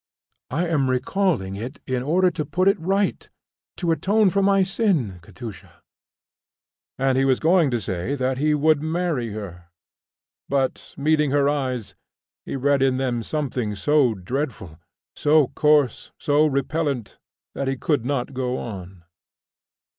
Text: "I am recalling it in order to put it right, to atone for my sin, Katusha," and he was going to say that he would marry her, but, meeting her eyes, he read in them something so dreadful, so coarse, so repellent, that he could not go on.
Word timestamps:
"I 0.49 0.65
am 0.67 0.89
recalling 0.89 1.55
it 1.55 1.79
in 1.85 2.01
order 2.01 2.31
to 2.31 2.43
put 2.43 2.67
it 2.67 2.79
right, 2.79 3.29
to 3.77 3.91
atone 3.91 4.31
for 4.31 4.41
my 4.41 4.63
sin, 4.63 5.19
Katusha," 5.21 5.83
and 6.97 7.19
he 7.19 7.23
was 7.23 7.39
going 7.39 7.69
to 7.69 7.79
say 7.79 8.15
that 8.15 8.39
he 8.39 8.55
would 8.55 8.81
marry 8.81 9.29
her, 9.33 9.65
but, 10.49 10.95
meeting 10.97 11.29
her 11.29 11.47
eyes, 11.47 11.93
he 12.43 12.55
read 12.55 12.81
in 12.81 12.97
them 12.97 13.21
something 13.21 13.75
so 13.75 14.15
dreadful, 14.15 14.79
so 15.15 15.49
coarse, 15.49 16.11
so 16.17 16.47
repellent, 16.47 17.19
that 17.53 17.67
he 17.67 17.77
could 17.77 18.03
not 18.03 18.33
go 18.33 18.57
on. 18.57 19.03